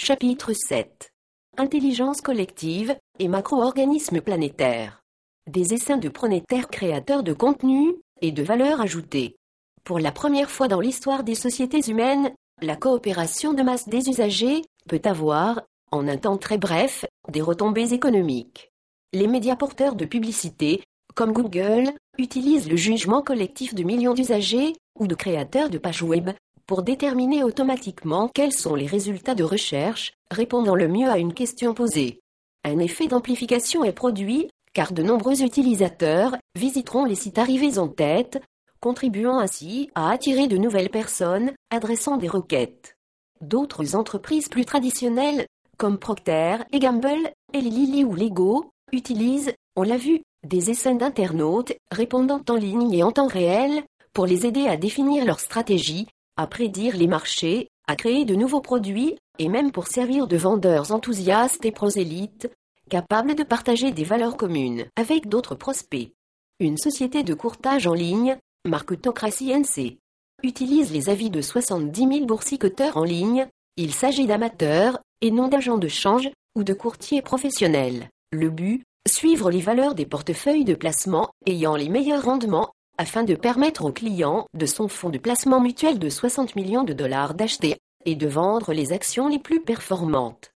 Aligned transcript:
Chapitre 0.00 0.52
7. 0.52 1.10
Intelligence 1.56 2.20
collective 2.20 2.96
et 3.18 3.26
macro-organismes 3.26 4.20
planétaires. 4.20 5.02
Des 5.50 5.74
essaims 5.74 5.98
de 5.98 6.08
pronétaires 6.08 6.68
créateurs 6.68 7.24
de 7.24 7.32
contenu 7.32 7.96
et 8.22 8.30
de 8.30 8.44
valeur 8.44 8.80
ajoutée. 8.80 9.34
Pour 9.82 9.98
la 9.98 10.12
première 10.12 10.52
fois 10.52 10.68
dans 10.68 10.78
l'histoire 10.78 11.24
des 11.24 11.34
sociétés 11.34 11.90
humaines, 11.90 12.32
la 12.62 12.76
coopération 12.76 13.54
de 13.54 13.62
masse 13.64 13.88
des 13.88 14.08
usagers 14.08 14.62
peut 14.88 15.02
avoir, 15.02 15.62
en 15.90 16.06
un 16.06 16.16
temps 16.16 16.38
très 16.38 16.58
bref, 16.58 17.04
des 17.28 17.42
retombées 17.42 17.92
économiques. 17.92 18.70
Les 19.12 19.26
médias 19.26 19.56
porteurs 19.56 19.96
de 19.96 20.04
publicité, 20.04 20.80
comme 21.16 21.32
Google, 21.32 21.90
utilisent 22.18 22.70
le 22.70 22.76
jugement 22.76 23.20
collectif 23.20 23.74
de 23.74 23.82
millions 23.82 24.14
d'usagers 24.14 24.74
ou 24.96 25.08
de 25.08 25.16
créateurs 25.16 25.70
de 25.70 25.78
pages 25.78 26.04
web 26.04 26.30
pour 26.68 26.82
déterminer 26.82 27.42
automatiquement 27.42 28.28
quels 28.28 28.52
sont 28.52 28.74
les 28.74 28.86
résultats 28.86 29.34
de 29.34 29.42
recherche, 29.42 30.12
répondant 30.30 30.74
le 30.74 30.86
mieux 30.86 31.08
à 31.08 31.16
une 31.16 31.32
question 31.32 31.72
posée. 31.72 32.20
Un 32.62 32.78
effet 32.78 33.08
d'amplification 33.08 33.84
est 33.84 33.92
produit, 33.92 34.50
car 34.74 34.92
de 34.92 35.02
nombreux 35.02 35.42
utilisateurs 35.42 36.36
visiteront 36.54 37.06
les 37.06 37.14
sites 37.14 37.38
arrivés 37.38 37.78
en 37.78 37.88
tête, 37.88 38.42
contribuant 38.80 39.38
ainsi 39.38 39.90
à 39.94 40.10
attirer 40.10 40.46
de 40.46 40.58
nouvelles 40.58 40.90
personnes 40.90 41.52
adressant 41.70 42.18
des 42.18 42.28
requêtes. 42.28 42.96
D'autres 43.40 43.96
entreprises 43.96 44.48
plus 44.48 44.66
traditionnelles, 44.66 45.46
comme 45.78 45.98
Procter 45.98 46.58
et 46.72 46.80
Gamble, 46.80 47.32
et 47.54 47.62
Lilly 47.62 48.04
ou 48.04 48.14
Lego, 48.14 48.66
utilisent, 48.92 49.54
on 49.74 49.84
l'a 49.84 49.96
vu, 49.96 50.20
des 50.46 50.70
essais 50.70 50.94
d'internautes 50.94 51.72
répondant 51.90 52.42
en 52.46 52.56
ligne 52.56 52.92
et 52.92 53.02
en 53.02 53.10
temps 53.10 53.26
réel, 53.26 53.84
pour 54.12 54.26
les 54.26 54.44
aider 54.44 54.66
à 54.66 54.76
définir 54.76 55.24
leur 55.24 55.40
stratégie 55.40 56.08
à 56.38 56.46
prédire 56.46 56.96
les 56.96 57.08
marchés, 57.08 57.68
à 57.86 57.96
créer 57.96 58.24
de 58.24 58.36
nouveaux 58.36 58.60
produits, 58.60 59.16
et 59.38 59.48
même 59.48 59.72
pour 59.72 59.88
servir 59.88 60.26
de 60.26 60.36
vendeurs 60.36 60.92
enthousiastes 60.92 61.64
et 61.64 61.72
prosélytes, 61.72 62.48
capables 62.88 63.34
de 63.34 63.42
partager 63.42 63.90
des 63.90 64.04
valeurs 64.04 64.36
communes 64.36 64.86
avec 64.96 65.28
d'autres 65.28 65.56
prospects. 65.56 66.12
Une 66.60 66.78
société 66.78 67.22
de 67.24 67.34
courtage 67.34 67.86
en 67.86 67.94
ligne, 67.94 68.38
Marketocracy 68.66 69.52
NC, 69.52 69.98
utilise 70.42 70.92
les 70.92 71.08
avis 71.08 71.28
de 71.28 71.42
70 71.42 72.00
000 72.00 72.26
boursicoteurs 72.26 72.96
en 72.96 73.04
ligne, 73.04 73.46
il 73.76 73.92
s'agit 73.92 74.26
d'amateurs, 74.26 74.98
et 75.20 75.30
non 75.30 75.48
d'agents 75.48 75.78
de 75.78 75.88
change, 75.88 76.30
ou 76.56 76.62
de 76.62 76.72
courtiers 76.72 77.22
professionnels. 77.22 78.08
Le 78.30 78.50
but, 78.50 78.84
suivre 79.08 79.50
les 79.50 79.60
valeurs 79.60 79.94
des 79.94 80.06
portefeuilles 80.06 80.64
de 80.64 80.74
placement 80.74 81.30
ayant 81.46 81.74
les 81.74 81.88
meilleurs 81.88 82.24
rendements 82.24 82.70
afin 82.98 83.24
de 83.24 83.34
permettre 83.34 83.84
aux 83.84 83.92
clients 83.92 84.46
de 84.54 84.66
son 84.66 84.88
fonds 84.88 85.08
de 85.08 85.18
placement 85.18 85.60
mutuel 85.60 85.98
de 85.98 86.08
60 86.08 86.56
millions 86.56 86.84
de 86.84 86.92
dollars 86.92 87.34
d'acheter 87.34 87.76
et 88.04 88.16
de 88.16 88.26
vendre 88.26 88.72
les 88.72 88.92
actions 88.92 89.28
les 89.28 89.38
plus 89.38 89.60
performantes. 89.60 90.50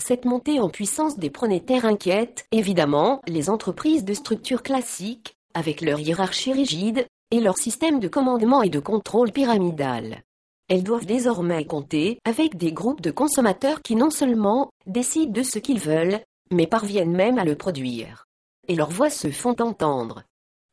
Cette 0.00 0.24
montée 0.24 0.60
en 0.60 0.68
puissance 0.68 1.18
des 1.18 1.30
pronétaires 1.30 1.84
inquiète, 1.84 2.46
évidemment, 2.52 3.20
les 3.26 3.50
entreprises 3.50 4.04
de 4.04 4.14
structure 4.14 4.62
classique, 4.62 5.34
avec 5.54 5.80
leur 5.80 5.98
hiérarchie 5.98 6.52
rigide, 6.52 7.06
et 7.30 7.40
leur 7.40 7.58
système 7.58 7.98
de 7.98 8.08
commandement 8.08 8.62
et 8.62 8.70
de 8.70 8.78
contrôle 8.78 9.32
pyramidal. 9.32 10.22
Elles 10.68 10.84
doivent 10.84 11.06
désormais 11.06 11.64
compter 11.64 12.18
avec 12.24 12.56
des 12.56 12.72
groupes 12.72 13.00
de 13.00 13.10
consommateurs 13.10 13.82
qui 13.82 13.96
non 13.96 14.10
seulement 14.10 14.70
décident 14.86 15.32
de 15.32 15.42
ce 15.42 15.58
qu'ils 15.58 15.80
veulent, 15.80 16.20
mais 16.50 16.66
parviennent 16.66 17.14
même 17.14 17.38
à 17.38 17.44
le 17.44 17.56
produire. 17.56 18.26
Et 18.68 18.76
leurs 18.76 18.90
voix 18.90 19.10
se 19.10 19.30
font 19.30 19.56
entendre. 19.60 20.22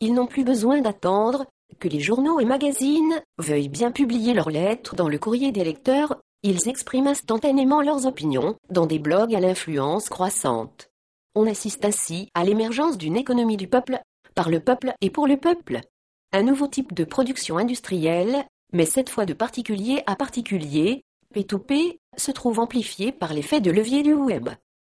Ils 0.01 0.13
n'ont 0.13 0.27
plus 0.27 0.43
besoin 0.43 0.81
d'attendre 0.81 1.45
que 1.79 1.87
les 1.87 1.99
journaux 1.99 2.39
et 2.39 2.45
magazines 2.45 3.21
veuillent 3.37 3.69
bien 3.69 3.91
publier 3.91 4.33
leurs 4.33 4.49
lettres 4.49 4.95
dans 4.95 5.07
le 5.07 5.17
courrier 5.17 5.51
des 5.51 5.63
lecteurs, 5.63 6.17
ils 6.43 6.67
expriment 6.67 7.07
instantanément 7.07 7.81
leurs 7.81 8.05
opinions 8.05 8.55
dans 8.69 8.85
des 8.85 8.99
blogs 8.99 9.33
à 9.33 9.39
l'influence 9.39 10.09
croissante. 10.09 10.89
On 11.33 11.47
assiste 11.47 11.83
ainsi 11.85 12.29
à 12.33 12.43
l'émergence 12.43 12.97
d'une 12.97 13.17
économie 13.17 13.57
du 13.57 13.67
peuple, 13.67 13.99
par 14.35 14.49
le 14.49 14.59
peuple 14.59 14.93
et 15.01 15.09
pour 15.09 15.27
le 15.27 15.37
peuple. 15.37 15.81
Un 16.31 16.43
nouveau 16.43 16.67
type 16.67 16.93
de 16.93 17.03
production 17.03 17.57
industrielle, 17.57 18.45
mais 18.73 18.85
cette 18.85 19.09
fois 19.09 19.25
de 19.25 19.33
particulier 19.33 20.03
à 20.05 20.15
particulier, 20.15 21.03
P2P, 21.33 21.97
se 22.17 22.31
trouve 22.31 22.59
amplifié 22.59 23.11
par 23.11 23.33
l'effet 23.33 23.59
de 23.59 23.71
levier 23.71 24.03
du 24.03 24.13
web. 24.13 24.49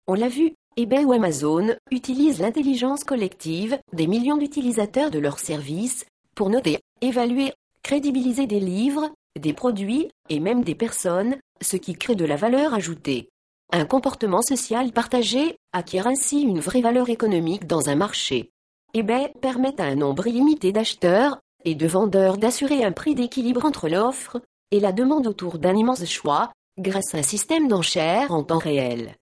On 0.06 0.14
l'a 0.14 0.28
vu, 0.28 0.54
eBay 0.78 1.06
ou 1.06 1.12
Amazon 1.14 1.74
utilisent 1.90 2.40
l'intelligence 2.40 3.02
collective 3.02 3.78
des 3.94 4.06
millions 4.06 4.36
d'utilisateurs 4.36 5.10
de 5.10 5.18
leurs 5.18 5.38
services 5.38 6.04
pour 6.34 6.50
noter, 6.50 6.80
évaluer, 7.00 7.54
crédibiliser 7.82 8.46
des 8.46 8.60
livres, 8.60 9.10
des 9.40 9.54
produits 9.54 10.10
et 10.28 10.38
même 10.38 10.64
des 10.64 10.74
personnes, 10.74 11.36
ce 11.62 11.78
qui 11.78 11.94
crée 11.94 12.14
de 12.14 12.26
la 12.26 12.36
valeur 12.36 12.74
ajoutée. 12.74 13.30
Un 13.72 13.86
comportement 13.86 14.42
social 14.42 14.92
partagé 14.92 15.56
acquiert 15.72 16.06
ainsi 16.06 16.42
une 16.42 16.60
vraie 16.60 16.82
valeur 16.82 17.08
économique 17.08 17.66
dans 17.66 17.88
un 17.88 17.96
marché. 17.96 18.50
eBay 18.92 19.32
permet 19.40 19.80
à 19.80 19.84
un 19.84 19.94
nombre 19.94 20.26
illimité 20.26 20.72
d'acheteurs 20.72 21.38
et 21.64 21.74
de 21.74 21.86
vendeurs 21.86 22.36
d'assurer 22.36 22.84
un 22.84 22.92
prix 22.92 23.14
d'équilibre 23.14 23.64
entre 23.64 23.88
l'offre 23.88 24.42
et 24.72 24.80
la 24.80 24.92
demande 24.92 25.26
autour 25.26 25.58
d'un 25.58 25.74
immense 25.74 26.04
choix, 26.04 26.52
grâce 26.78 27.14
à 27.14 27.18
un 27.18 27.22
système 27.22 27.66
d'enchères 27.66 28.30
en 28.30 28.44
temps 28.44 28.58
réel. 28.58 29.16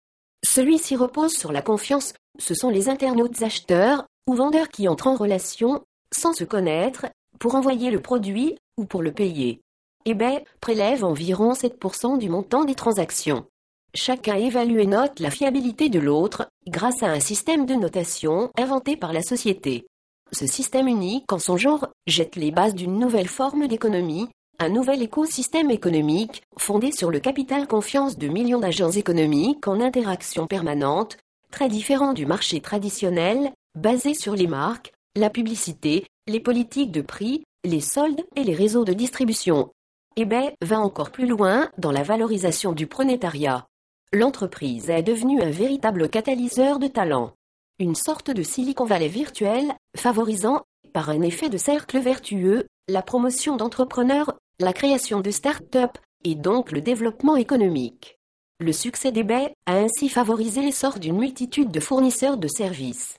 Celui-ci 0.44 0.94
repose 0.94 1.32
sur 1.32 1.53
la 1.53 1.62
confiance, 1.62 2.12
ce 2.38 2.55
sont 2.55 2.69
les 2.69 2.91
internautes 2.91 3.43
acheteurs 3.43 4.05
ou 4.27 4.34
vendeurs 4.34 4.69
qui 4.69 4.88
entrent 4.88 5.06
en 5.06 5.16
relation, 5.16 5.82
sans 6.12 6.34
se 6.34 6.44
connaître, 6.44 7.06
pour 7.38 7.55
envoyer 7.55 7.91
le 7.91 8.00
produit 8.00 8.56
ou 8.77 8.84
pour 8.84 9.03
le 9.03 9.12
payer. 9.12 9.62
eBay 10.05 10.44
prélève 10.60 11.03
environ 11.03 11.53
7% 11.53 12.19
du 12.19 12.28
montant 12.28 12.65
des 12.65 12.75
transactions. 12.75 13.47
Chacun 13.94 14.34
évalue 14.34 14.81
et 14.81 14.87
note 14.87 15.19
la 15.19 15.31
fiabilité 15.31 15.88
de 15.88 15.99
l'autre 15.99 16.47
grâce 16.66 17.03
à 17.03 17.06
un 17.06 17.21
système 17.21 17.65
de 17.65 17.75
notation 17.75 18.50
inventé 18.59 18.97
par 18.97 19.15
la 19.15 19.22
société. 19.22 19.87
Ce 20.31 20.47
système 20.47 20.88
unique 20.88 21.32
en 21.32 21.38
son 21.38 21.56
genre 21.56 21.88
jette 22.06 22.37
les 22.37 22.50
bases 22.50 22.75
d'une 22.75 22.99
nouvelle 22.99 23.28
forme 23.28 23.66
d'économie 23.66 24.28
un 24.59 24.69
nouvel 24.69 25.03
écosystème 25.03 25.70
économique, 25.70 26.42
fondé 26.56 26.92
sur 26.92 27.10
le 27.10 27.20
capital 27.20 27.66
confiance 27.66 28.19
de 28.19 28.28
millions 28.28 28.60
d'agents 28.60 28.91
économiques 28.91 29.66
en 29.66 29.81
interaction 29.81 30.47
permanente, 30.47 31.16
très 31.50 31.69
différent 31.69 32.12
du 32.12 32.26
marché 32.26 32.60
traditionnel, 32.60 33.53
basé 33.75 34.14
sur 34.14 34.34
les 34.34 34.47
marques, 34.47 34.93
la 35.16 35.31
publicité, 35.31 36.06
les 36.26 36.41
politiques 36.41 36.93
de 36.93 37.00
prix, 37.00 37.44
les 37.64 37.81
soldes 37.81 38.25
et 38.37 38.44
les 38.44 38.54
réseaux 38.54 38.84
de 38.84 38.93
distribution. 38.93 39.70
eBay 40.16 40.54
va 40.62 40.78
encore 40.81 41.10
plus 41.10 41.26
loin 41.26 41.70
dans 41.78 41.93
la 41.93 42.03
valorisation 42.03 42.72
du 42.72 42.87
pronétariat. 42.87 43.66
L'entreprise 44.12 44.91
est 44.91 45.03
devenue 45.03 45.43
un 45.43 45.50
véritable 45.50 46.09
catalyseur 46.09 46.78
de 46.78 46.87
talent. 46.87 47.32
Une 47.81 47.97
sorte 47.97 48.31
de 48.31 48.43
Silicon 48.44 48.84
Valley 48.84 49.09
virtuel, 49.09 49.75
favorisant, 49.97 50.62
par 50.93 51.10
un 51.10 51.22
effet 51.22 51.48
de 51.48 51.59
cercle 51.59 51.98
vertueux, 51.98 52.66
la 52.88 53.03
promotion 53.03 53.56
d'entrepreneurs 53.56 54.34
la 54.60 54.72
création 54.72 55.20
de 55.20 55.31
start-up 55.31 55.98
et 56.25 56.34
donc 56.34 56.72
le 56.72 56.81
développement 56.81 57.37
économique. 57.37 58.19
Le 58.60 58.72
succès 58.72 59.10
d'eBay 59.10 59.53
a 59.66 59.76
ainsi 59.76 60.09
favorisé 60.09 60.62
l'essor 60.62 60.98
d'une 60.98 61.19
multitude 61.19 61.70
de 61.70 61.81
fournisseurs 61.81 62.37
de 62.37 62.48
services. 62.48 63.19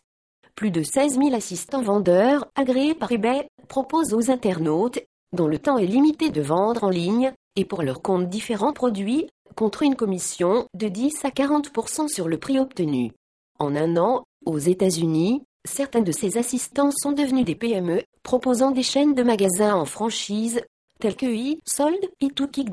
Plus 0.56 0.72
de 0.72 0.82
16 0.82 1.16
000 1.16 1.34
assistants 1.34 1.82
vendeurs 1.82 2.48
agréés 2.56 2.96
par 2.96 3.12
eBay 3.12 3.48
proposent 3.68 4.14
aux 4.14 4.32
internautes, 4.32 5.00
dont 5.34 5.48
le 5.48 5.60
temps 5.60 5.78
est 5.78 5.86
limité 5.86 6.30
de 6.30 6.42
vendre 6.42 6.86
en 6.86 6.90
ligne, 6.90 7.34
et 7.58 7.66
pour 7.66 7.84
leur 7.84 8.02
compte 8.02 8.30
différents 8.30 8.74
produits, 8.74 9.28
contre 9.56 9.84
une 9.84 9.96
commission 9.96 10.68
de 10.74 10.88
10 10.88 11.26
à 11.26 11.30
40% 11.30 12.08
sur 12.08 12.30
le 12.30 12.38
prix 12.38 12.60
obtenu. 12.60 13.12
En 13.60 13.76
un 13.76 13.98
an, 13.98 14.24
aux 14.46 14.60
États-Unis, 14.60 15.44
certains 15.66 16.02
de 16.02 16.12
ces 16.12 16.38
assistants 16.38 16.92
sont 16.92 17.12
devenus 17.12 17.46
des 17.46 17.56
PME, 17.56 18.04
proposant 18.24 18.72
des 18.72 18.84
chaînes 18.84 19.14
de 19.14 19.24
magasins 19.24 19.76
en 19.76 19.86
franchise 19.86 20.62
tels 21.00 21.16
que 21.16 21.26
e-Sold 21.26 22.00
et 22.22 22.30
to 22.30 22.48
Kick 22.48 22.70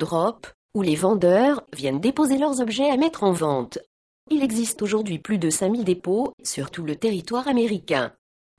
où 0.75 0.83
les 0.83 0.95
vendeurs 0.95 1.63
viennent 1.75 2.01
déposer 2.01 2.39
leurs 2.39 2.61
objets 2.61 2.91
à 2.91 2.97
mettre 2.97 3.25
en 3.25 3.33
vente. 3.33 3.79
Il 4.31 4.43
existe 4.43 4.81
aujourd'hui 4.83 5.19
plus 5.19 5.39
de 5.39 5.51
5000 5.51 5.85
dépôts 5.85 6.33
sur 6.43 6.71
tout 6.71 6.85
le 6.85 6.97
territoire 6.97 7.49
américain. 7.49 8.13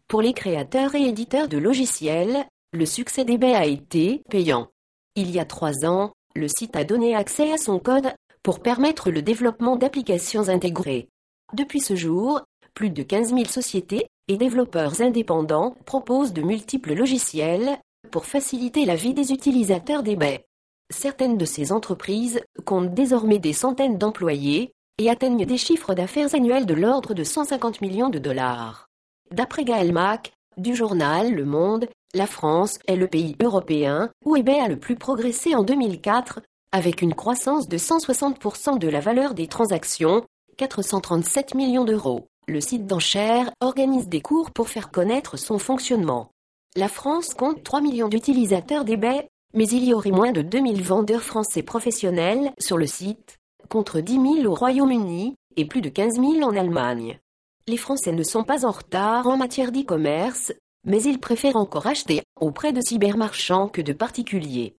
Pour 0.07 0.21
les 0.21 0.33
créateurs 0.33 0.93
et 0.95 1.03
éditeurs 1.03 1.47
de 1.47 1.57
logiciels, 1.57 2.45
le 2.71 2.85
succès 2.85 3.25
d'eBay 3.25 3.55
a 3.55 3.65
été 3.65 4.21
payant. 4.29 4.67
Il 5.15 5.31
y 5.31 5.39
a 5.39 5.45
trois 5.45 5.85
ans, 5.85 6.11
le 6.35 6.47
site 6.47 6.75
a 6.75 6.83
donné 6.83 7.15
accès 7.15 7.51
à 7.51 7.57
son 7.57 7.79
code 7.79 8.13
pour 8.43 8.59
permettre 8.59 9.09
le 9.09 9.21
développement 9.21 9.75
d'applications 9.75 10.49
intégrées. 10.49 11.07
Depuis 11.53 11.79
ce 11.79 11.95
jour, 11.95 12.41
plus 12.73 12.89
de 12.89 13.03
15 13.03 13.29
000 13.29 13.45
sociétés 13.45 14.07
et 14.27 14.37
développeurs 14.37 15.01
indépendants 15.01 15.75
proposent 15.85 16.33
de 16.33 16.41
multiples 16.41 16.93
logiciels 16.93 17.79
pour 18.11 18.25
faciliter 18.25 18.85
la 18.85 18.95
vie 18.95 19.13
des 19.13 19.31
utilisateurs 19.31 20.03
d'eBay. 20.03 20.45
Certaines 20.89 21.37
de 21.37 21.45
ces 21.45 21.71
entreprises 21.71 22.41
comptent 22.65 22.93
désormais 22.93 23.39
des 23.39 23.53
centaines 23.53 23.97
d'employés 23.97 24.73
et 24.99 25.09
atteignent 25.09 25.45
des 25.45 25.57
chiffres 25.57 25.93
d'affaires 25.93 26.35
annuels 26.35 26.65
de 26.65 26.73
l'ordre 26.73 27.13
de 27.13 27.23
150 27.23 27.81
millions 27.81 28.09
de 28.09 28.19
dollars. 28.19 28.87
D'après 29.31 29.63
Gaël 29.63 29.91
Mack, 29.91 30.33
du 30.57 30.75
journal 30.75 31.33
Le 31.33 31.45
Monde, 31.45 31.87
la 32.13 32.27
France 32.27 32.77
est 32.87 32.95
le 32.95 33.07
pays 33.07 33.35
européen 33.41 34.11
où 34.23 34.35
eBay 34.35 34.59
a 34.59 34.67
le 34.67 34.79
plus 34.79 34.95
progressé 34.95 35.55
en 35.55 35.63
2004, 35.63 36.41
Avec 36.71 37.01
une 37.01 37.15
croissance 37.15 37.67
de 37.67 37.77
160% 37.77 38.77
de 38.77 38.87
la 38.87 38.99
valeur 38.99 39.33
des 39.33 39.47
transactions, 39.47 40.23
437 40.57 41.55
millions 41.55 41.85
d'euros, 41.85 42.27
le 42.47 42.61
site 42.61 42.85
d'enchères 42.85 43.51
organise 43.61 44.09
des 44.09 44.21
cours 44.21 44.51
pour 44.51 44.69
faire 44.69 44.91
connaître 44.91 45.37
son 45.37 45.57
fonctionnement. 45.57 46.32
La 46.75 46.87
France 46.87 47.35
compte 47.35 47.63
3 47.63 47.81
millions 47.81 48.07
d'utilisateurs 48.07 48.83
d'eBay, 48.83 49.29
mais 49.53 49.67
il 49.67 49.83
y 49.83 49.93
aurait 49.93 50.09
moins 50.09 50.31
de 50.31 50.41
2000 50.41 50.81
vendeurs 50.81 51.21
français 51.21 51.61
professionnels 51.61 52.51
sur 52.57 52.79
le 52.79 52.87
site, 52.87 53.37
contre 53.69 53.99
10 53.99 54.13
000 54.41 54.51
au 54.51 54.55
Royaume-Uni, 54.55 55.35
et 55.55 55.65
plus 55.65 55.81
de 55.81 55.89
15 55.89 56.15
000 56.15 56.41
en 56.41 56.57
Allemagne. 56.57 57.19
Les 57.67 57.77
Français 57.77 58.11
ne 58.11 58.23
sont 58.23 58.43
pas 58.43 58.65
en 58.65 58.71
retard 58.71 59.27
en 59.27 59.37
matière 59.37 59.71
d'e-commerce, 59.71 60.51
mais 60.83 61.03
ils 61.03 61.19
préfèrent 61.19 61.57
encore 61.57 61.85
acheter 61.85 62.23
auprès 62.41 62.73
de 62.73 62.81
cybermarchands 62.81 63.69
que 63.69 63.83
de 63.83 63.93
particuliers. 63.93 64.75